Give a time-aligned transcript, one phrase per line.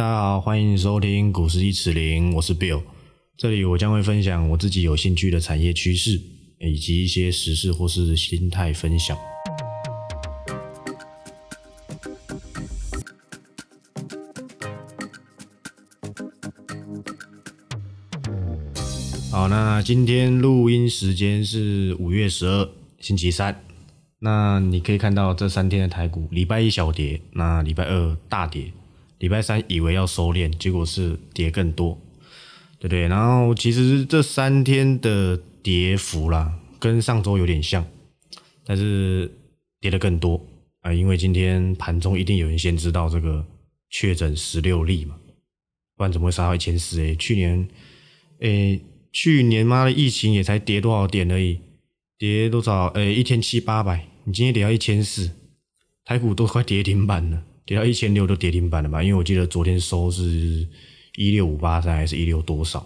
[0.00, 2.80] 大家好，欢迎收听股市一尺零，我是 Bill。
[3.36, 6.18] 这里我将会分享我自己有兴趣的产业趋势，
[6.58, 9.14] 以及一些时事或是心态分享。
[19.30, 22.66] 好，那今天录音时间是五月十二，
[23.00, 23.62] 星期三。
[24.20, 28.72] 那你可以看到这三天的台股，礼拜一小跌，那礼拜二大跌。
[29.20, 32.00] 礼拜三以为要收敛，结果是跌更多，
[32.78, 33.06] 对不对？
[33.06, 37.86] 然后其实这三天的跌幅啦，跟上周有点像，
[38.64, 39.30] 但是
[39.78, 40.44] 跌的更多
[40.80, 43.44] 啊，因为今天盘中一定有人先知道这个
[43.90, 45.16] 确诊十六例嘛，
[45.96, 46.98] 不然怎么会杀到一千四？
[47.02, 47.68] 哎，去年，
[48.40, 48.80] 哎，
[49.12, 51.60] 去年妈的疫情也才跌多少点而已，
[52.16, 52.86] 跌多少？
[52.86, 55.32] 哎，一天七八百，你今天跌到一千四，
[56.06, 57.44] 台股都快跌停板了。
[57.70, 59.00] 跌到一千六都跌停板了吧？
[59.00, 60.68] 因为我记得昨天收是
[61.14, 62.84] 一六五八三还是一六多少？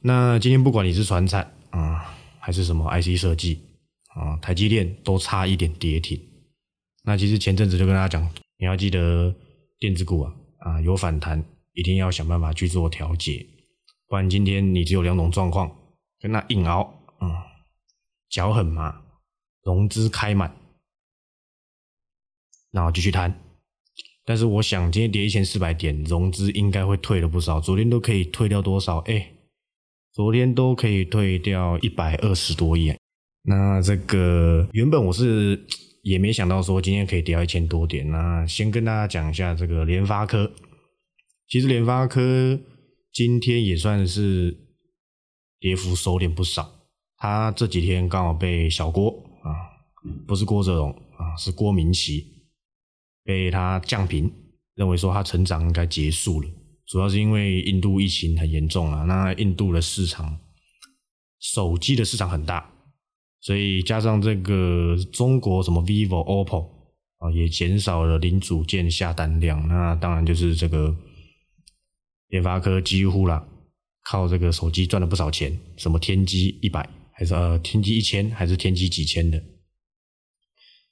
[0.00, 3.60] 那今天不管你是船产啊，还是什么 IC 设计
[4.08, 6.20] 啊，台积电都差一点跌停。
[7.04, 9.32] 那其实前阵子就跟大家讲，你要记得
[9.78, 11.40] 电子股啊啊有反弹，
[11.72, 13.46] 一定要想办法去做调节，
[14.08, 15.70] 不然今天你只有两种状况：
[16.18, 17.30] 跟那硬熬，嗯，
[18.30, 19.00] 脚很麻，
[19.62, 20.52] 融资开满，
[22.72, 23.45] 然后继续摊。
[24.28, 27.60] 但是我想，今天跌一千四百点，融资应该会退了不少。
[27.60, 28.98] 昨天都可以退掉多少？
[29.06, 29.30] 哎，
[30.12, 32.92] 昨天都可以退掉一百二十多亿。
[33.42, 35.64] 那这个原本我是
[36.02, 38.10] 也没想到说今天可以跌到一千多点。
[38.10, 40.50] 那先跟大家讲一下这个联发科。
[41.46, 42.58] 其实联发科
[43.12, 44.56] 今天也算是
[45.60, 46.68] 跌幅收敛不少。
[47.16, 49.10] 他这几天刚好被小郭
[49.44, 49.48] 啊，
[50.26, 52.35] 不是郭泽荣啊，是郭明奇。
[53.26, 54.32] 被他降频，
[54.76, 56.48] 认为说他成长应该结束了，
[56.86, 59.02] 主要是因为印度疫情很严重啊。
[59.02, 60.38] 那印度的市场
[61.40, 62.70] 手机的市场很大，
[63.40, 66.68] 所以加上这个中国什么 vivo、oppo
[67.18, 69.66] 啊，也减少了零组件下单量。
[69.66, 70.96] 那当然就是这个
[72.28, 73.44] 联发科几乎啦，
[74.04, 79.42] 靠这个手机赚了不少钱，什么天玑一百还是呃天玑一千还是天玑几千的，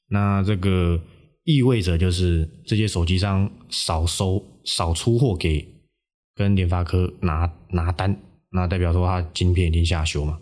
[0.09, 1.01] 那这个。
[1.45, 5.67] 意味着就是这些手机商少收少出货给
[6.35, 8.19] 跟联发科拿拿单，
[8.51, 10.41] 那代表说它晶片已经下修嘛？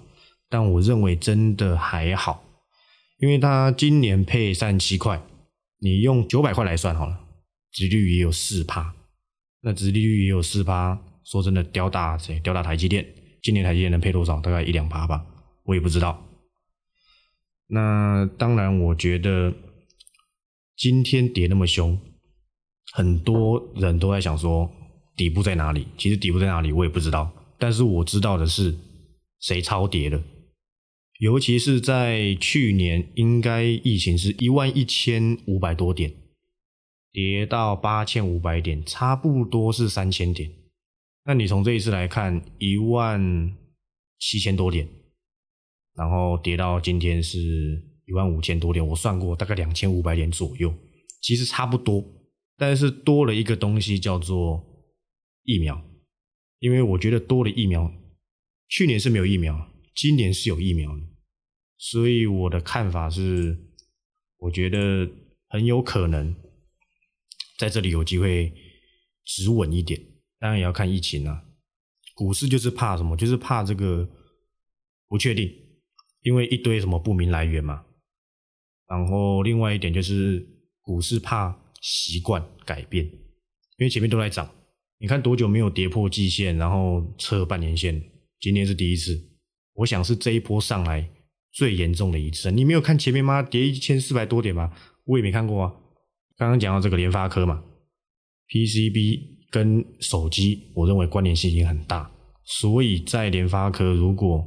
[0.48, 2.44] 但我认为真的还好，
[3.18, 5.20] 因为它今年配三十七块，
[5.80, 7.18] 你用九百块来算好了，
[7.72, 8.94] 殖率也有四趴，
[9.62, 12.38] 那殖利率也有四趴，说真的，吊打谁？
[12.38, 13.04] 吊打台积电？
[13.42, 14.38] 今年台积电能配多少？
[14.38, 15.26] 大概一两趴吧，
[15.64, 16.24] 我也不知道。
[17.66, 19.52] 那当然，我觉得。
[20.82, 21.96] 今天跌那么凶，
[22.92, 24.68] 很多人都在想说
[25.14, 25.86] 底部在哪里？
[25.96, 28.76] 其实底部在哪里我也不知道，但是我知道的是
[29.38, 30.20] 谁超跌了。
[31.20, 36.12] 尤其是在去年，应该疫情是一万一千五百多点，
[37.12, 40.50] 跌到八千五百点，差不多是三千点。
[41.24, 43.56] 那你从这一次来看，一万
[44.18, 44.88] 七千多点，
[45.94, 47.91] 然后跌到今天是。
[48.12, 50.74] 一万五千多点，我算过，大概两千五百点左右，
[51.22, 52.04] 其实差不多，
[52.58, 54.62] 但是多了一个东西叫做
[55.44, 55.82] 疫苗，
[56.58, 57.90] 因为我觉得多了疫苗，
[58.68, 61.00] 去年是没有疫苗，今年是有疫苗的，
[61.78, 63.58] 所以我的看法是，
[64.36, 65.10] 我觉得
[65.48, 66.36] 很有可能
[67.56, 68.52] 在这里有机会
[69.24, 69.98] 止稳一点，
[70.38, 71.44] 当然也要看疫情啊，
[72.14, 74.06] 股市就是怕什么，就是怕这个
[75.08, 75.50] 不确定，
[76.20, 77.86] 因为一堆什么不明来源嘛。
[78.92, 80.46] 然后另外一点就是
[80.82, 84.46] 股市怕习惯改变，因为前面都在涨，
[84.98, 88.02] 你看多久没有跌破季线，然后测半年线，
[88.38, 89.18] 今天是第一次，
[89.76, 91.08] 我想是这一波上来
[91.52, 92.50] 最严重的一次。
[92.50, 93.42] 你没有看前面吗？
[93.42, 94.70] 跌一千四百多点吗？
[95.06, 95.72] 我也没看过啊。
[96.36, 97.64] 刚刚讲到这个联发科嘛
[98.48, 99.20] ，PCB
[99.50, 102.12] 跟手机，我认为关联性已经很大，
[102.44, 104.46] 所以在联发科如果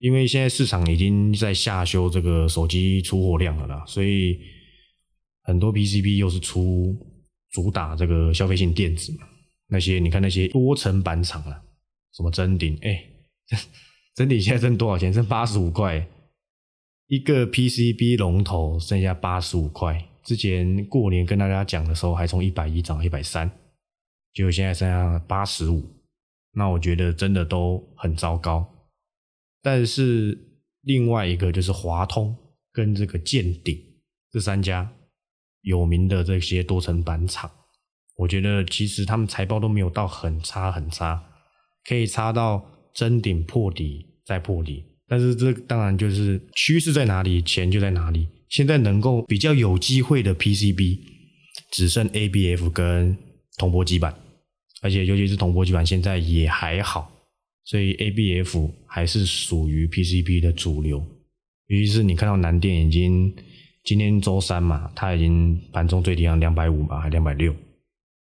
[0.00, 4.40] 因为现在市场已经在下修这个手机出货量了啦，所以
[5.42, 6.96] 很多 PCB 又是出
[7.50, 9.28] 主打这个消费性电子嘛。
[9.68, 11.62] 那些你看那些多层板厂了，
[12.14, 13.04] 什么真鼎，哎，
[14.16, 15.12] 真鼎现在挣多少钱？
[15.12, 16.08] 挣八十五块
[17.06, 20.02] 一个 PCB 龙头，剩下八十五块。
[20.24, 23.50] 之前过年跟大家讲的时候，还从一百一涨到一百三，
[24.32, 25.84] 结果现在剩下八十五。
[26.52, 28.66] 那我觉得真的都很糟糕。
[29.62, 30.38] 但是
[30.82, 32.36] 另外一个就是华通
[32.72, 33.78] 跟这个建鼎
[34.30, 34.90] 这三家
[35.62, 37.50] 有名的这些多层板厂，
[38.16, 41.22] 我觉得其实他们财报都没有到很差很差，
[41.86, 42.64] 可以差到
[42.94, 44.84] 真顶破底再破底。
[45.06, 48.28] 但是这当然就是趋势在哪里，钱就在哪里。
[48.48, 50.98] 现在能够比较有机会的 PCB，
[51.72, 53.16] 只剩 ABF 跟
[53.58, 54.14] 铜箔基板，
[54.82, 57.12] 而且尤其是铜箔基板现在也还好，
[57.64, 60.98] 所以 ABF 还是属于 PCB 的主流。
[61.66, 63.34] 尤其是你看到南电已经
[63.84, 67.54] 今天周三嘛，它已经盘中最低量两百五嘛，还两百六。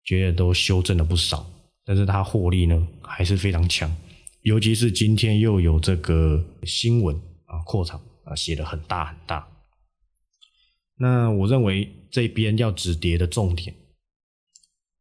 [0.04, 1.46] 觉得都修正了不少，
[1.86, 3.96] 但是它获利呢还是非常强，
[4.42, 7.16] 尤其是今天又有这个新闻
[7.46, 9.48] 啊扩厂啊写的很大很大。
[10.98, 13.76] 那我认为这边要止跌的重点，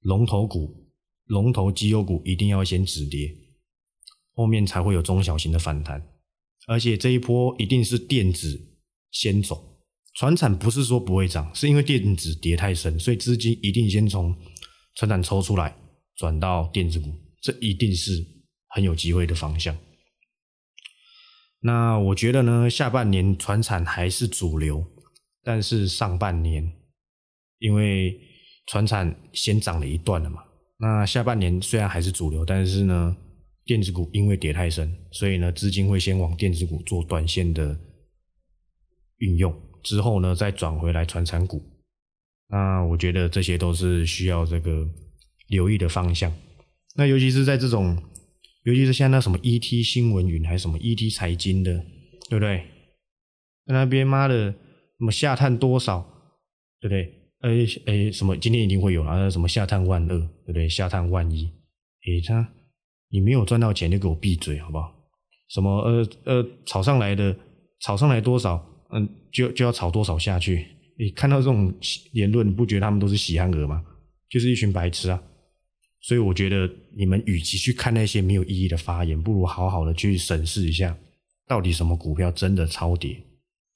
[0.03, 0.93] 龙头股、
[1.25, 3.35] 龙头绩优股一定要先止跌，
[4.41, 6.03] 后面才会有中小型的反弹。
[6.67, 8.59] 而且这一波一定是电子
[9.11, 9.63] 先走，
[10.15, 14.35] 船产不是说不会涨，是因为电子跌太深，所以资金一定先从。
[14.97, 15.75] 船产抽出来，
[16.17, 17.09] 转到电子股，
[17.41, 18.13] 这一定是
[18.69, 19.75] 很有机会的方向。
[21.61, 24.85] 那我觉得呢，下半年船产还是主流，
[25.45, 26.73] 但是上半年
[27.61, 28.21] 因为
[28.67, 30.43] 船产先涨了一段了嘛，
[30.79, 33.17] 那下半年虽然还是主流，但是呢，
[33.71, 37.79] 电子股因为跌太深，所以呢，资金会先往电子股做短线的
[39.19, 41.63] 运用，之后呢，再转回来传产股。
[42.49, 44.85] 那我觉得这些都是需要这个
[45.47, 46.33] 留意的方向。
[46.97, 47.97] 那尤其是在这种，
[48.65, 51.73] 尤其是像那什么 ET 新闻云还是什么 ET 财经的，
[52.29, 52.65] 对不对？
[53.67, 56.01] 在那边妈的，什么下探多少，
[56.81, 57.05] 对不对？
[57.43, 57.51] 哎
[57.87, 59.31] 哎，什么今天一定会有啊？
[59.31, 60.69] 什么下探万二，对不对？
[60.69, 61.45] 下探万一，
[62.03, 62.53] 哎他，
[63.11, 64.93] 你没有赚到钱就给我闭嘴好不好？
[65.49, 67.37] 什么呃呃炒上来的，
[67.81, 70.67] 炒上来多少，嗯，就就要炒多少下去。
[70.97, 71.73] 你看到这种
[72.13, 73.83] 言论，你不觉得他们都是喜憨儿吗？
[74.29, 75.21] 就是一群白痴啊！
[76.03, 80.97] 所以我觉得你们与其去看那些没有意义的发言，不如好好的去审视一下，
[81.49, 83.21] 到底什么股票真的超跌，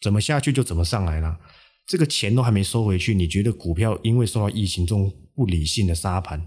[0.01, 1.37] 怎么下去就怎么上来了。
[1.87, 6.47] 这个钱都还没收回去，你觉得股票因为受到疫情这种不理性的杀盘，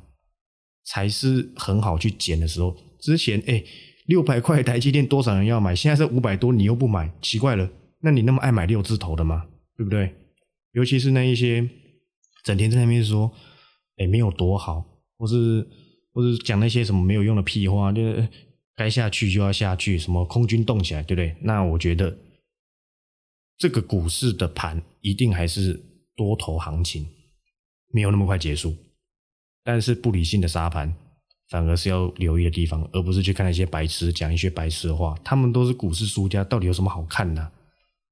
[0.88, 2.76] 才是很好去捡的时候？
[3.00, 3.62] 之前哎，
[4.06, 5.76] 六百块台积电多少人要买？
[5.76, 7.70] 现在是五百多，你又不买，奇怪了。
[8.00, 9.46] 那你那么爱买六字头的吗？
[9.76, 10.16] 对不对？
[10.72, 11.70] 尤其是那一些
[12.44, 13.32] 整天在那边说，
[13.98, 14.84] 哎，没有多好，
[15.18, 15.68] 或是
[16.14, 18.28] 或是讲那些什么没有用的屁话，就是
[18.76, 21.36] 该下去就要下去，什么空军动起来，对不对？
[21.42, 22.18] 那我觉得
[23.58, 25.84] 这个股市的盘一定还是
[26.16, 27.08] 多头行情，
[27.92, 28.76] 没有那么快结束。
[29.68, 30.96] 但是不理性的沙盘，
[31.50, 35.14] 反而是要留意的地方，而不是去看那些白痴讲一些白痴的话。
[35.26, 37.52] 他们都是股市输家，到底有什么好看的？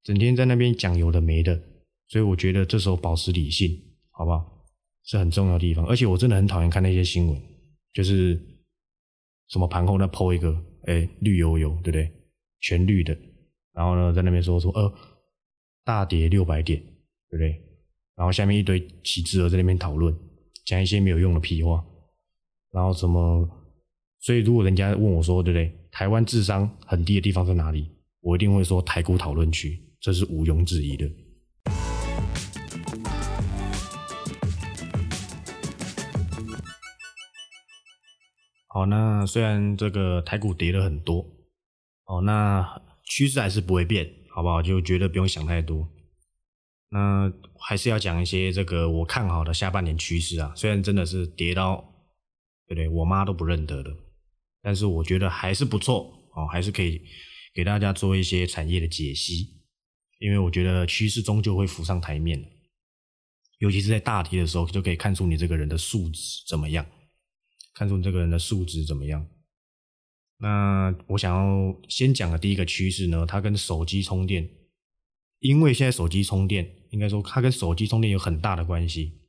[0.04, 1.58] 整天在那边讲有的没的。
[2.10, 3.72] 所以我觉得这时候保持理性，
[4.12, 4.66] 好不好？
[5.06, 5.86] 是很重要的地方。
[5.86, 7.42] 而且我真的很讨厌看那些新闻，
[7.94, 8.38] 就是
[9.48, 12.12] 什么盘后那抛一个，哎，绿油油，对不对？
[12.60, 13.18] 全绿的，
[13.72, 14.94] 然后呢，在那边说说，呃，
[15.86, 16.82] 大跌六百点，
[17.30, 17.62] 对不对？
[18.18, 20.14] 然后下面一堆旗帜儿在那边讨论，
[20.66, 21.86] 讲一些没有用的屁话，
[22.72, 23.48] 然后什么？
[24.20, 25.72] 所以如果人家问我说，对不对？
[25.92, 27.92] 台湾智商很低的地方在哪里？
[28.22, 31.08] 我一定会说台股讨论区，这是毋庸置疑的。
[38.68, 41.24] 好，那虽然这个台股跌了很多，
[42.06, 44.62] 哦，那趋势还是不会变，好不好？
[44.64, 45.88] 就觉得不用想太多。
[46.96, 50.54] 那还是要讲一些这个我看好的下半年趋势啊。
[50.56, 51.76] 虽然真的是跌到，
[52.68, 52.88] 对不对？
[52.88, 53.94] 我妈都不认得的，
[54.62, 57.02] 但是我觉得还是不错哦，还是可以
[57.54, 59.62] 给大家做一些产业的解析，
[60.20, 62.42] 因为我觉得趋势终究会浮上台面，
[63.58, 66.86] 尤其是在大跌的时候，就可以看出你这个人的素质怎么样。
[67.74, 69.28] 看出你这个人的素质怎么样？
[70.38, 74.50] 那我想要先讲的第一个趋势呢，它跟手机充电，
[75.40, 79.22] 因为现在手机充电，应该说它跟手机充电有很大的关系。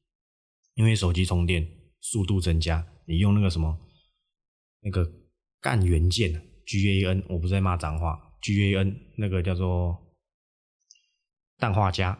[0.74, 1.66] 因为手机充电
[2.00, 3.78] 速度增加，你用那个什么
[4.82, 5.10] 那个
[5.58, 6.32] 干元件
[6.66, 9.96] GAN，我不是在骂脏话，GAN 那个叫做
[11.56, 12.18] 氮化镓。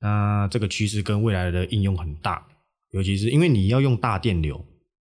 [0.00, 2.48] 那这个趋势跟未来的应用很大。
[2.90, 4.66] 尤其是因为你要用大电流，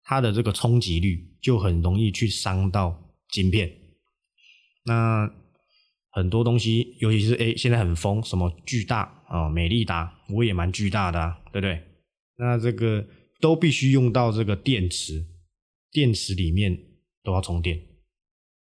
[0.04, 3.76] 它的这个冲击率就很容易去伤到晶片。
[4.84, 5.28] 那
[6.16, 11.82] 很多东西，尤其是诶现在很疯，什么巨大啊，美利达，我也蛮巨大的，啊对不对？
[12.38, 13.06] 那这个
[13.38, 15.26] 都必须用到这个电池，
[15.92, 16.74] 电池里面
[17.22, 17.78] 都要充电，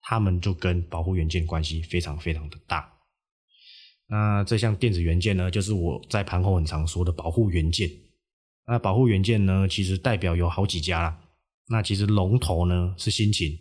[0.00, 2.92] 它们就跟保护元件关系非常非常的大。
[4.08, 7.88] 那这项电子元件呢，就是我在盘后很常说的保护元件。
[8.66, 11.20] 那保护元件呢，其实代表有好几家啦。
[11.68, 13.56] 那其实龙头呢是新秦，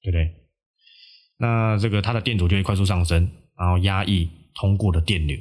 [0.04, 0.32] 对不对？
[1.40, 5.40] 那这个它的电阻就会快速上升，然后压抑通过的电流，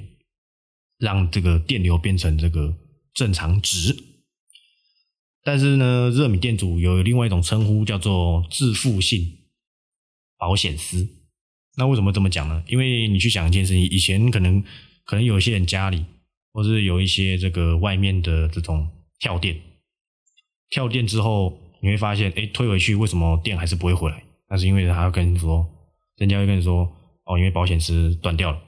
[0.97, 2.75] 让这个电流变成这个
[3.13, 3.95] 正常值。
[5.45, 9.21] 但是呢，热敏电阻有另外一种称呼，叫做自负性
[10.39, 11.26] 保险丝。
[11.77, 12.63] 那为什么这么讲呢？
[12.67, 14.63] 因为你去想一件事情，以前可能
[15.05, 16.05] 可能有一些人家里，
[16.53, 19.61] 或是有一些这个外面的这种跳电，
[20.71, 24.23] 跳电之后你会发现，哎，推回去为什么电还是不会回来？
[24.49, 25.67] 那是因为他要跟你说，
[26.17, 26.91] 人家会跟你说，
[27.25, 28.63] 哦，因为保险丝断掉了。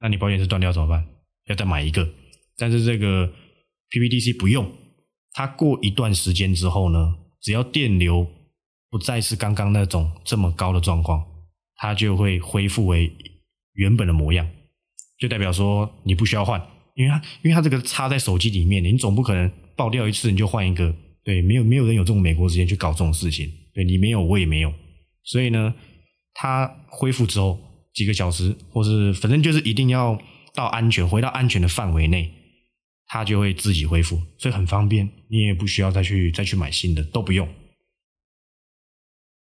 [0.00, 1.04] 那你保险丝断掉怎么办？
[1.46, 2.08] 要再买一个。
[2.56, 3.32] 但是这个
[3.90, 4.70] PPTC 不用。
[5.32, 8.26] 它过一段时间之后呢，只要电流
[8.90, 11.24] 不再是刚刚那种这么高的状况，
[11.82, 13.10] 它就会恢复为
[13.72, 14.48] 原本的模样，
[15.18, 24.72] 就代表说你不需要换，因为它因为它这个插在手机里面，你总不可能爆掉一次你就换一个，对，没有没有人有这种美国时间去搞这种事情，对你没有我也没有，
[25.24, 25.74] 所以呢，
[26.34, 27.58] 它恢复之后
[27.92, 30.16] 几个小时，或是反正就是一定要
[30.54, 32.30] 到安全，回到安全的范围内。
[33.08, 37.46] 它就会自己恢复，所以很方便，你也不需要再去再去买新的，都不用。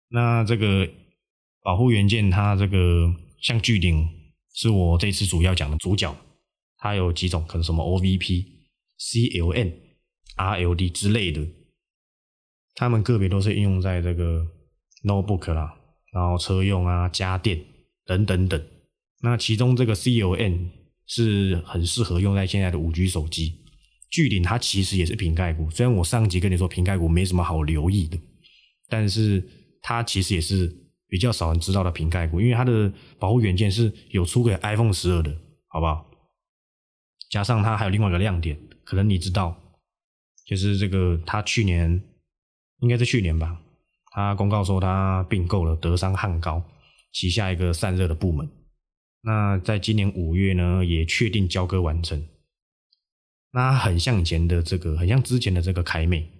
[0.10, 0.90] 那这个
[1.64, 4.08] 保护元件，它这个像巨顶
[4.54, 6.16] 是我这次主要讲的主角，
[6.78, 8.46] 它有几种，可能什么 OVP、
[9.00, 9.74] CLN、
[10.38, 11.46] RLD 之类的，
[12.76, 14.46] 它们个别都是应用在这个
[15.04, 15.76] notebook 啦，
[16.12, 17.64] 然后车用啊、家电
[18.06, 18.64] 等等等。
[19.22, 20.72] 那其中这个 CLN。
[21.12, 23.66] 是很适合用在现在的五 G 手机。
[24.12, 28.16] 巨鼎它其实也是瓶盖股，虽然我上集跟你说瓶盖股没什么好留意的，
[28.88, 29.44] 但是
[29.82, 30.72] 它其实也是
[31.10, 35.36] 比较少人知道的瓶盖股，因为它的保护元件是有出给 iPhone 十二的，
[35.68, 36.06] 好不好？
[37.30, 39.60] 加上它还有另外一个亮点，可能你知道，
[40.46, 42.02] 就是这个它去年
[42.80, 43.60] 应该是去年吧，
[44.12, 46.64] 它公告说它并购了德商汉高
[47.12, 48.50] 旗下一个散热的部门。
[49.22, 52.26] 那在今年五月呢，也确定交割完成。
[53.52, 56.32] 那很像以前的这个，很像之前的这个凯美，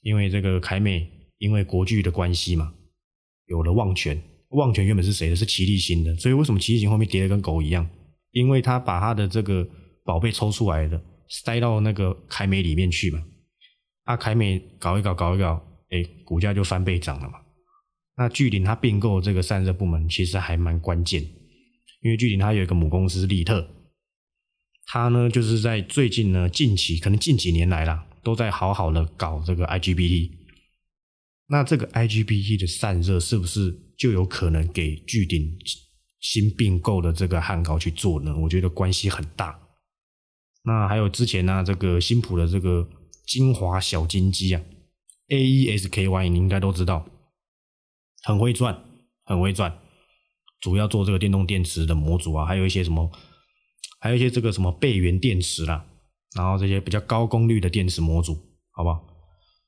[0.00, 2.74] 因为这个凯美因为国巨的关系嘛，
[3.50, 4.18] 有了旺泉。
[4.50, 5.36] 旺泉原本是谁的？
[5.36, 6.16] 是齐力新的。
[6.16, 7.86] 所以为什么齐力新后面跌得跟狗一样？
[8.30, 9.68] 因为他把他的这个
[10.04, 13.22] 宝贝抽出来的，塞到那个凯美里面去嘛。
[14.04, 17.34] 啊，凯美搞一搞，搞一搞，哎，股价就翻倍涨了嘛。
[18.16, 21.22] 那巨鼎它并购这个散热部门，其实还蛮关键。
[22.02, 23.68] 因为巨鼎它有一个母公司利特，
[24.86, 30.39] 它呢就是在最近呢近期可能近几年来啦，都在好好的搞这个 IGBT。
[31.52, 35.58] 那这个 IGBT 的散热是不是就有可能给巨鼎
[36.20, 38.36] 新并购的这个汉高去做呢？
[38.36, 39.58] 我觉得关系很大。
[40.62, 42.88] 那还有之前呢这个新普的这个
[43.26, 44.62] 精华小金鸡啊
[45.28, 47.04] ，AESKY 你应该都知道，
[48.22, 48.84] 很会赚，
[49.24, 49.76] 很会赚。
[50.60, 53.10] 主要做这个电动电池的模组啊，还有一些什么，
[53.98, 55.84] 还有一些这个什么备源电池啦，
[56.36, 58.38] 然后这些比较高功率的电池模组，
[58.70, 59.09] 好不好？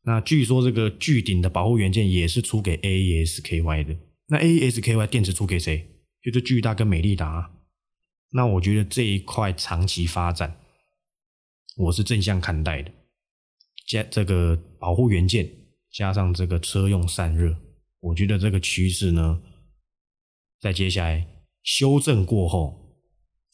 [0.04, 3.97] 那据说这个巨顶的保护元件也是出给 AESKY 的。
[4.26, 5.87] 那 A E S K Y 电池出给谁？
[6.23, 7.52] 就是巨大跟美利达。
[8.32, 10.59] 那我觉得这一块长期发展，
[11.76, 12.90] 我是正向看待的。
[13.87, 15.50] 加这个保护元件，
[15.92, 17.54] 加上这个车用散热，
[18.00, 19.42] 我觉得这个趋势呢，
[20.61, 21.26] 在接下来
[21.62, 22.97] 修正过后，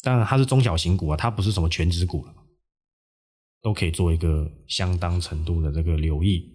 [0.02, 2.34] 当然它是中小型股啊，它不是什么全值股了，
[3.62, 6.54] 都可以做一个相当程度的这个留意。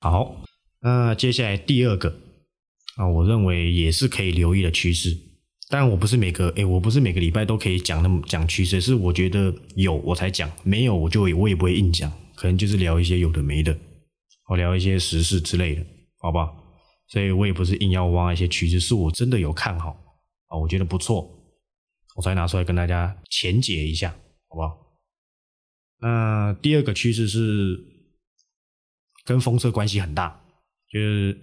[0.00, 0.36] 好，
[0.80, 2.14] 那接下来第二个
[2.96, 5.16] 啊，我认为也是可以留意的趋势。
[5.70, 13.76] 当然，我不是每个哎，我不是每个礼拜都可以讲那么讲趋势，是我觉得有我才讲，没有我就我也不会硬讲，可能就是聊一些有的没的，
[14.50, 15.84] 我聊一些时事之类的，
[16.18, 16.63] 好不好？
[17.06, 19.90] 所以我也不是硬要挖一些趋势，是我真的有看好
[20.48, 21.28] 啊，我觉得不错，
[22.16, 24.10] 我才拿出来跟大家浅解一下，
[24.48, 24.78] 好不好？
[25.98, 27.92] 那第二个趋势是。
[29.26, 30.38] 跟风车关系很大，
[30.92, 31.40] 就是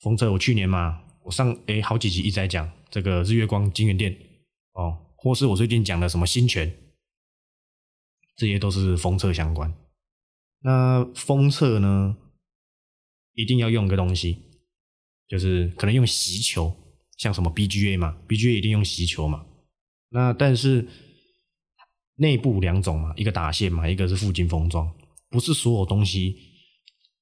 [0.00, 0.32] 风车。
[0.32, 4.16] 我去年嘛，我上诶好几集一直在讲这个日月光、金源店
[4.72, 6.74] 哦，或是我最近讲的什么新泉，
[8.36, 9.70] 这些都是封测相关。
[10.60, 12.16] 那封测呢，
[13.34, 14.49] 一定要用个东西，
[15.30, 16.70] 就是可能用锡球，
[17.16, 19.46] 像什么 BGA 嘛，BGA 一定用锡球嘛。
[20.10, 20.86] 那但是
[22.16, 24.92] 内部两种嘛，一个打线嘛，一个是附近封装，
[25.30, 26.50] 不是所有东西。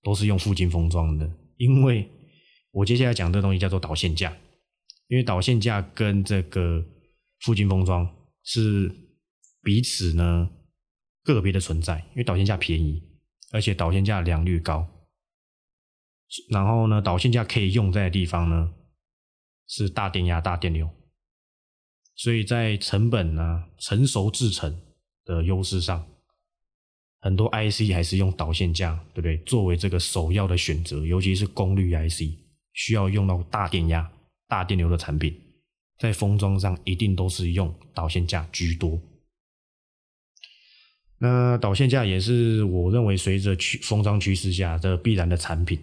[0.05, 2.09] 都是用附近封装的，因为
[2.71, 4.35] 我接下来讲这东西叫做导线架，
[5.09, 6.83] 因为导线架跟这个
[7.41, 8.09] 附近封装
[8.45, 8.91] 是
[9.61, 10.49] 彼此呢
[11.25, 13.03] 个别的存在，因为导线架便宜，
[13.51, 14.87] 而且导线架良率高，
[16.51, 18.73] 然后呢导线架可以用在的地方呢
[19.67, 20.91] 是大电压、大电流，
[22.15, 24.81] 所以在成本呢成熟制成
[25.25, 26.07] 的优势上。
[27.21, 29.37] 很多 IC 还是用导线架，对不对？
[29.39, 32.39] 作为这个首要的选择，尤其是功率 IC，
[32.75, 34.09] 需要用到大电压、
[34.47, 35.37] 大电流的产品，
[35.99, 39.01] 在封装上一定都是用导线架居多。
[41.19, 45.83] 那导线架也是我认为随着趋封装趋势下的必然的产品。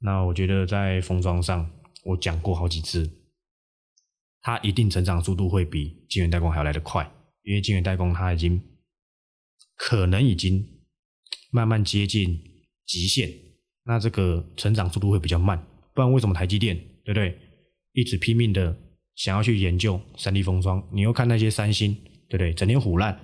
[0.00, 1.70] 那我觉得在封装上，
[2.04, 3.10] 我讲过好几次，
[4.40, 7.10] 它一定成长速度会比晶圆代工还要来得快，
[7.42, 8.60] 因为晶圆代工它已经。
[9.82, 10.62] 可能已经
[11.50, 12.38] 慢慢接近
[12.84, 13.30] 极限，
[13.84, 15.58] 那这个成长速度会比较慢。
[15.94, 17.34] 不然为什么台积电对不对，
[17.94, 18.76] 一直拼命的
[19.14, 20.86] 想要去研究三 D 封装？
[20.92, 21.94] 你又看那些三星
[22.28, 23.18] 对不对，整天胡烂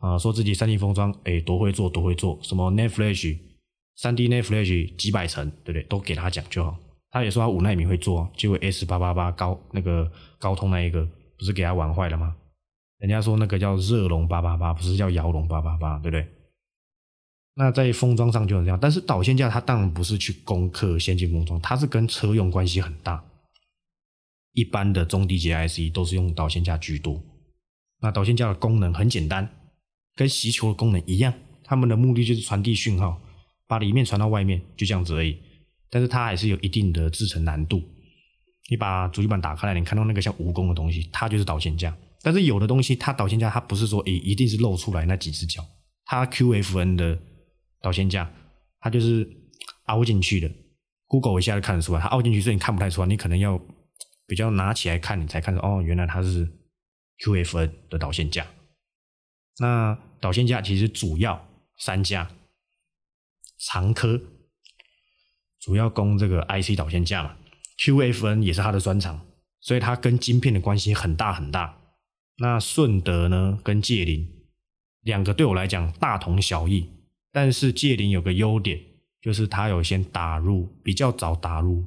[0.00, 3.38] 啊，说自己三 D 封装哎多会做多会做，什么 Net Flash
[3.96, 6.76] 三 D Net Flash 几百层对不对，都给他讲就好。
[7.10, 12.34] 他也说他五纳米会做，结果 S 八八八高那个高通那一个不是给他玩坏了吗？
[12.98, 16.26] 人家说那个叫热龙八八八，不是叫摇龙八八八，对不对？
[17.54, 23.24] 那在封装上就是这样，但是导线架它当然不是去攻克先进封装，它是跟车用关系很大。
[24.52, 27.22] 一般的中低阶 IC 都是用导线架居多。
[28.00, 29.48] 那导线架的功能很简单，
[30.16, 33.20] 跟锡球的功能一样，他们的目的就是传递讯号，
[33.66, 35.38] 把里面传到外面，就这样子而已。
[35.90, 37.82] 但是它还是有一定的制成难度。
[38.70, 41.96] 你把主机板打开来，你看到那个像蜈蚣的东西，它就是导线架。
[42.22, 45.62] 但是有的东西，它导线架它不是说诶一定是露出来那几只脚，
[46.06, 47.18] 它 QFN 的
[47.82, 48.32] 导线架，
[48.80, 49.28] 它就是
[49.84, 50.50] 凹进去的
[51.06, 53.60] ，Google 一下就看得出来，它凹进去，所以你看不太出来，你可能要
[54.26, 56.50] 比较拿起来看，你才看到哦，原来它是
[57.18, 58.46] QFN 的导线架。
[59.58, 61.46] 那导线架其实主要
[61.76, 62.28] 三家
[63.66, 64.20] 长科，
[65.60, 67.36] 主要供这个 IC 导线架嘛
[67.78, 69.26] ，QFN 也是它的专长，
[69.60, 71.80] 所以它跟晶片的关系很大很大。
[72.36, 74.28] 那顺德呢，跟界林
[75.02, 76.90] 两个对我来讲大同小异，
[77.32, 78.80] 但是界林有个优点，
[79.22, 81.84] 就是它有先打入比较早打入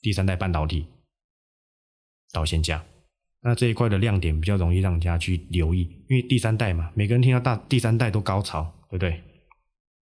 [0.00, 0.86] 第三代半导体
[2.32, 2.84] 导线架，
[3.40, 9.24] 那这一块的亮点比较容易让人家去留意，因为第三代嘛，每个人听到大第三代都高潮，对不对？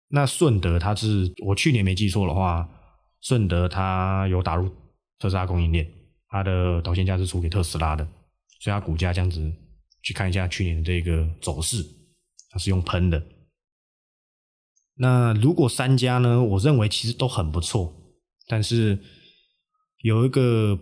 [0.10, 2.70] 那顺德它是我去年没记错的话，
[3.22, 4.70] 顺德它有打入
[5.20, 5.88] 特斯拉供应链，
[6.30, 8.08] 它的导线架是出给特斯拉的，
[8.60, 9.52] 所以它股价这样子。
[10.04, 11.84] 去看一下去年的这个走势，
[12.50, 13.22] 它是用喷的。
[14.96, 16.42] 那如果三家呢？
[16.42, 17.94] 我认为其实都很不错，
[18.48, 18.98] 但是
[20.04, 20.80] 有一个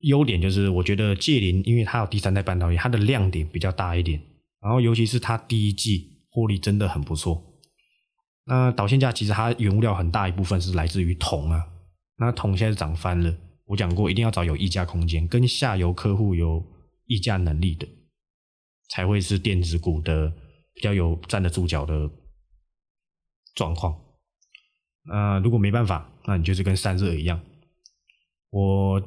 [0.00, 4.20] 优点就是，我觉得界林因为它有第三代半导体，它的亮点比较大一点。
[4.60, 7.55] 然后尤其是它第一季获利真的很不错。
[8.46, 11.66] 那导线架其实它原物料很大一部分是来自于铜啊，
[12.16, 13.34] 那铜现在涨翻了。
[13.66, 16.64] 我讲过，一定要找有溢价空间、跟下游客户有
[17.06, 17.86] 溢价能力的。
[18.88, 20.32] 才会是电子股的
[20.72, 22.08] 比较有站得住脚的
[23.56, 23.92] 状况。
[25.02, 27.40] 那如果没办法，那你就是跟散热一样。
[28.50, 29.02] 我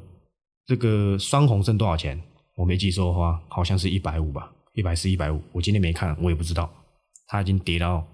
[0.66, 2.22] 这个双红剩多少钱？
[2.56, 5.40] 我没记错的话，好像是一百五吧，一百四、一百五。
[5.50, 6.70] 我今天没看，我也不知道。
[7.26, 8.06] 它已经跌到，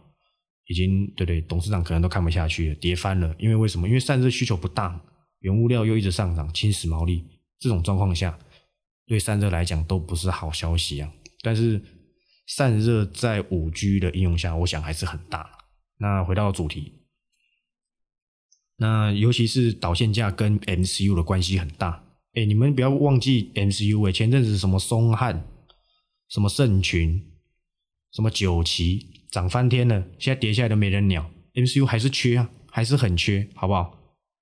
[0.66, 3.35] 已经对对，董事长可能都看不下去了，跌翻了。
[3.38, 3.87] 因为为什么？
[3.88, 5.00] 因为散热需求不大，
[5.40, 7.24] 原物料又一直上涨，侵蚀毛利。
[7.59, 8.38] 这种状况下，
[9.07, 11.12] 对散热来讲都不是好消息啊。
[11.42, 11.81] 但是
[12.46, 15.50] 散热在五 G 的应用下，我想还是很大。
[15.98, 16.92] 那回到主题。
[18.79, 25.48] 那尤其是导线架跟 MCU 的关系很大，哎，你们不要忘记 MCU 哎，前阵子什么松汉、
[26.29, 27.33] 什么盛群、
[28.12, 33.94] 什么九旗涨翻天了，现在跌下来都没人鸟，MCU 还是缺啊，还是很缺，好不好？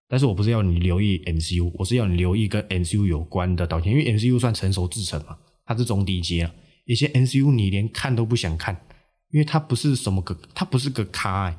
[0.07, 6.54] 但是我不是要你留意 MCU，我是要你留意跟 MCU 有关的导线，因为 MCU 算成熟制成嘛，它是中低阶了，
[6.85, 8.80] 一些 MCU 你连看都不想看，
[9.33, 11.59] 因为它不是什么个，它不是个咖哎，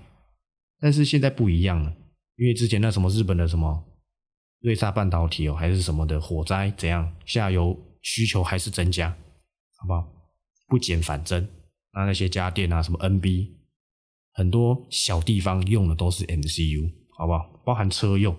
[0.80, 1.94] 但是现在不一样了。
[2.38, 3.84] 因为之前那什么日本的什么
[4.62, 9.10] 瑞萨半导体哦，还是什么的火灾怎样，下游需求还是增加，
[9.76, 10.08] 好不好？
[10.70, 11.46] 不减反增。
[11.96, 13.54] 那那些家电啊，什么 NB，
[14.34, 17.62] 很多小地方用的都是 MCU，好不好？
[17.66, 18.38] 包含车用，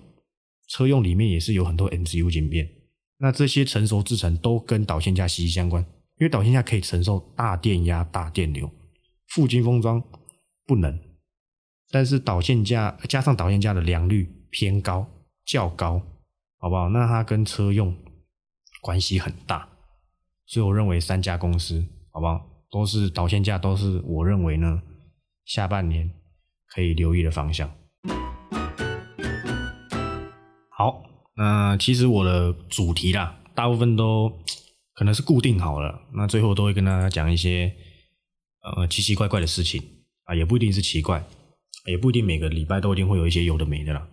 [0.69, 2.69] 车用里面也是有很多 MCU 晶片。
[3.19, 5.83] 那这些成熟制程都跟导线架息息相关，
[6.19, 8.71] 因为导线架可以承受大电压、大电流，
[9.29, 10.05] 附近封装
[10.67, 11.01] 不能。
[11.91, 15.07] 但是导线架加上导线架的良率偏高，
[15.47, 16.03] 较高，
[16.59, 16.91] 好不好？
[16.91, 17.97] 那它跟车用
[18.83, 19.67] 关系很大，
[20.45, 22.56] 所以我认为三家公司，好不好？
[22.71, 24.83] 都是导线架，都是我认为呢，
[25.45, 26.11] 下半年
[26.69, 27.71] 可以留意的方向。
[30.71, 31.03] 好，
[31.37, 34.31] 那其实我的主题啦，大部分都
[34.95, 37.75] 可能是固定好了，那最后都会跟大家讲一些
[38.63, 39.83] 呃奇奇怪怪的事情
[40.25, 41.25] 啊，也不一定是奇怪。
[41.87, 44.09] 也不一定每个礼拜都一定会有一些有的没的啦，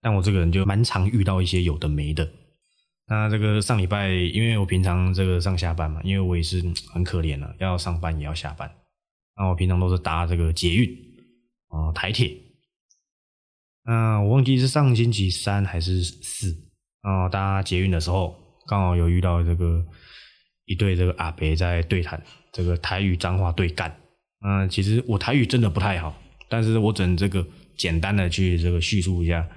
[0.00, 2.26] 但我这个人就蛮常遇到一些有的没的。
[3.08, 8.70] 那这个上礼拜，因为我平常这个上下班嘛，因为我也是很可怜了，要上班也要下班。
[9.36, 10.90] 那我平常都是搭这个捷运
[11.68, 12.36] 啊台铁。
[13.84, 16.54] 那我忘记是上星期三还是四
[17.00, 19.82] 啊搭捷运的时候，刚好有遇到这个
[20.66, 23.90] 一对这个阿伯在对谈，这个台语脏话对干。
[24.44, 26.14] 嗯，其实我台语真的不太好。
[26.50, 29.48] 但是我只能这个简单的去这个叙述一下，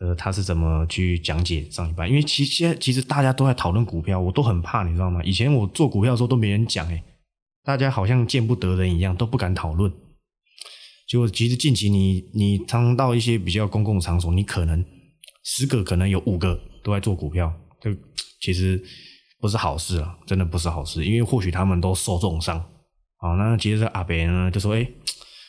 [0.00, 2.08] 呃，他是怎么去讲解上一半？
[2.08, 5.22] 因为其现在其实大家都在讨论股票，我都很怕，你知道吗？
[5.22, 7.02] 以前我做股票的时候都没人讲，诶
[7.62, 9.92] 大家好像见不得人一样，都不敢讨论。
[11.06, 14.84] 就其实近期你你常到一些比较公共场所，你可能
[15.44, 17.94] 十个可能有五个都在做股票，这
[18.40, 18.82] 其实
[19.40, 22.58] 不是好事啊，真的不是好事，因为或许他们都受重伤。
[23.18, 24.86] 好，那其实阿北呢就说，哎。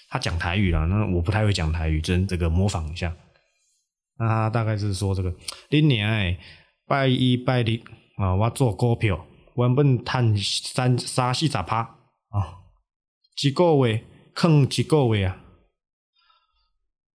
[0.10, 3.12] 他讲台语了，那我不太会讲台语，真这个模仿一下。
[4.17, 5.34] 那他大概是说这个，
[5.69, 6.38] 今年诶
[6.88, 7.80] 拜一拜日
[8.17, 11.80] 啊，我做股票原本赚三三四十趴
[12.30, 12.62] 啊，
[13.41, 15.38] 一个月坑一个月啊，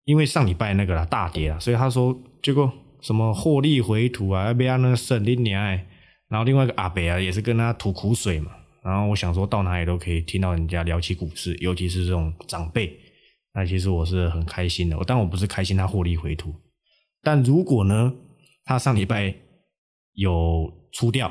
[0.04, 5.86] 因为上礼拜那个啦大跌了，所以他说结果什么获利回吐啊，要安那省你年诶，
[6.28, 8.52] 然后另外一个阿伯啊也是跟他吐苦水嘛。
[8.80, 12.98] 然后我想说到哪里都可以听到人家聊起股市，尤其是这种长辈，
[13.52, 14.96] 那其实我是很开心的。
[15.06, 16.54] 但我不是开心他获利回吐，
[17.28, 18.10] 但如果呢，
[18.64, 19.34] 他上礼拜
[20.14, 21.30] 有出掉，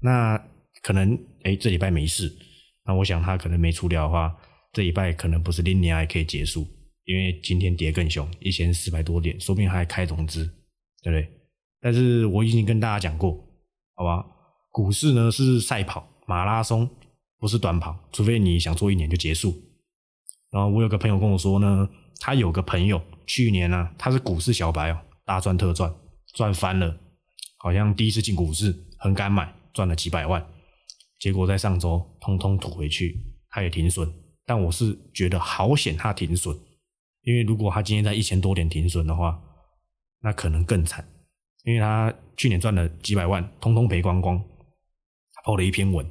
[0.00, 0.38] 那
[0.80, 2.32] 可能哎这礼拜没事。
[2.84, 4.32] 那我想他可能没出掉的话，
[4.72, 6.64] 这礼拜可能不是零年还可以结束，
[7.02, 10.44] 因为今天跌更凶，一千四百多点，说不定还开融资，
[11.02, 11.28] 对不对？
[11.80, 13.32] 但是我已经跟大家讲过，
[13.96, 14.24] 好吧，
[14.70, 16.08] 股市呢是赛跑。
[16.28, 16.88] 马拉松
[17.40, 19.52] 不是短跑，除非你想做一年就结束。
[20.52, 21.88] 然后我有个朋友跟我说呢，
[22.20, 25.94] 他有个朋友去年呢，他是股市小白哦，大赚特赚，
[26.34, 26.98] 赚翻了，
[27.58, 30.44] 好像第一次进股市很敢买，赚了几百万。
[31.18, 34.12] 结果在上周通通吐回去，他也停损。
[34.46, 36.54] 但我是觉得好险他停损，
[37.22, 39.42] 因为如果他今天在一千多点停损的话，
[40.20, 41.02] 那可能更惨，
[41.64, 44.38] 因为他去年赚了几百万，通通赔光光。
[45.32, 46.06] 他抛了一篇文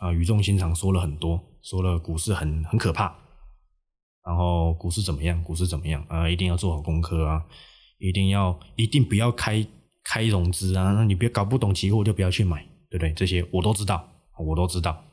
[0.00, 3.16] 啊，语重心长说了很多，说了股市很很可怕，
[4.26, 7.42] 然后股市怎么样，股市怎么样啊，一定要做好功课啊，
[7.98, 9.66] 一定要一定不要开
[10.02, 13.12] 开融资啊，那你别搞不懂期货就不要去买，对不对？
[13.12, 14.08] 这些我都知道，
[14.38, 15.04] 我都知道。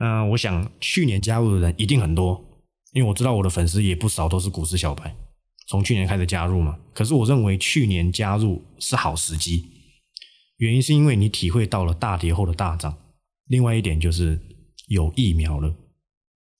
[0.00, 2.44] 那我想去年加入的人一定很多，
[2.92, 5.16] 因为我知道我的粉丝也不少，都是股市小白，
[5.66, 6.78] 从去年开始加入嘛。
[6.92, 9.64] 可是我认为去年加入是好时机。
[10.58, 12.96] 原因是因为你体会到了大跌后的大涨，
[13.46, 14.40] 另外一点就是
[14.88, 15.74] 有疫苗了，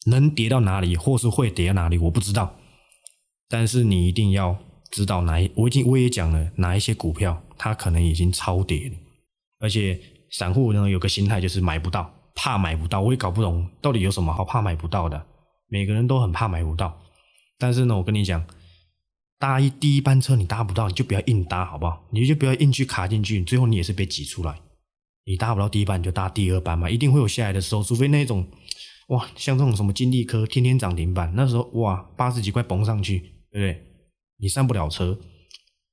[0.07, 2.57] 能跌到哪里或是会跌到哪里，我不知道。
[3.48, 4.57] 但是你一定要
[4.90, 8.94] 知道哪一，我已经我也讲了哪一些股票它可能已经超跌了，
[9.61, 15.27] 而且散户呢有个心态就是买不到，怕买不到，我也搞不懂到底有什么好怕买不到的，
[15.68, 16.98] 每个人都很怕买不到，
[17.59, 18.42] 但是呢，我跟你讲，
[19.38, 22.07] 搭一第一班车你搭不到，你就不要硬搭，好不好？
[22.11, 24.59] 你就不要硬去卡进去，最后你也是被挤出来。
[25.24, 28.46] 你搭不到第一班，你就搭第二班嘛，一定会有下来的时候，除非那种
[29.09, 33.35] 哇，像这种什么金利科天天涨停板，那时候哇八十几块崩上去。
[33.51, 33.83] 对不对？
[34.40, 35.18] 你上不了车，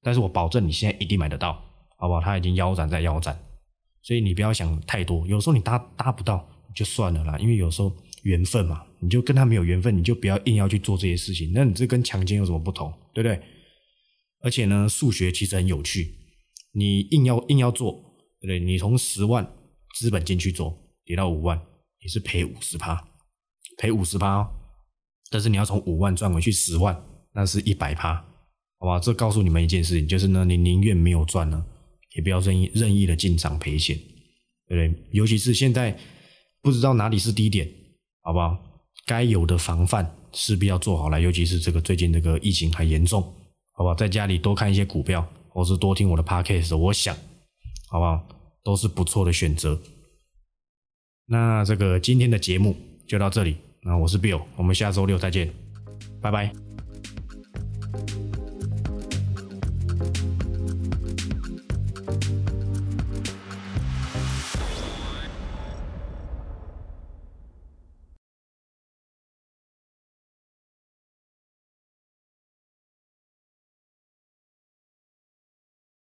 [0.03, 1.53] 但是我保证你现在一定买得到，
[1.97, 2.21] 好不好？
[2.21, 3.35] 它已经腰斩在腰斩，
[4.03, 5.25] 所以你不要想太多。
[5.25, 11.51] 有时候你搭搭不到就算了啦，因为有时候缘分嘛，你就跟他没有缘分，你就不要硬要去做这些事情。
[11.55, 12.93] 那你这跟强奸有什么不同？
[13.13, 13.41] 对不对？
[14.41, 16.15] 而且呢，数学其实很有趣，
[16.73, 17.93] 你硬要硬要做，
[18.39, 18.59] 对不对？
[18.59, 19.43] 你从十万
[19.95, 21.59] 资本进去做，跌到五万，
[21.99, 23.07] 也是赔五十趴，
[23.79, 24.47] 赔五十趴哦。
[25.31, 26.95] 但是你要从五万赚回去十万。
[27.37, 28.25] 那是一百趴，
[28.85, 28.99] 好吧？
[28.99, 31.65] 这告诉你们一件事情，就是呢，你宁愿没有赚呢，
[32.15, 33.97] 也不要任意任意的进场赔钱，
[34.67, 35.03] 对不对？
[35.11, 35.97] 尤其是现在
[36.61, 37.67] 不知道哪里是低点，
[38.21, 38.57] 好不好？
[39.05, 43.21] 该有的防范势必要做好了，尤其是这个最近这个疫情还严重，
[43.73, 43.95] 好不好？
[43.95, 47.15] 在家里多看一些股票，或是多听我的 podcast，我想，
[47.87, 48.27] 好不好？
[48.63, 49.79] 都是不错的选择。
[51.27, 52.75] 那这个今天的节目
[53.07, 55.53] 就到这里，那我是 Bill，我们下周六再见，
[56.21, 56.51] 拜拜。